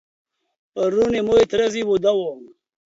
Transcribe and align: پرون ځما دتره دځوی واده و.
پرون 0.73 1.09
ځما 1.17 1.33
دتره 1.39 1.67
دځوی 1.69 1.83
واده 1.85 2.11
و. 2.15 2.19